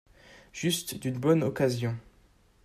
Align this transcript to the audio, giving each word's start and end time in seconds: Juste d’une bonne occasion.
Juste 0.51 0.95
d’une 0.97 1.19
bonne 1.19 1.43
occasion. 1.43 1.95